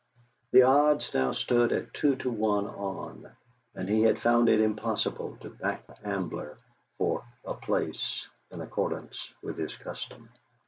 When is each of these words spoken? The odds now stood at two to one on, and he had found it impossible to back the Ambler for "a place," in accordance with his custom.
The 0.49 0.63
odds 0.63 1.13
now 1.13 1.31
stood 1.33 1.71
at 1.71 1.93
two 1.93 2.15
to 2.15 2.29
one 2.31 2.65
on, 2.65 3.31
and 3.75 3.87
he 3.87 4.01
had 4.01 4.19
found 4.19 4.49
it 4.49 4.59
impossible 4.59 5.37
to 5.41 5.51
back 5.51 5.85
the 5.85 6.07
Ambler 6.07 6.57
for 6.97 7.23
"a 7.45 7.53
place," 7.53 8.25
in 8.49 8.61
accordance 8.61 9.15
with 9.43 9.59
his 9.59 9.75
custom. 9.75 10.29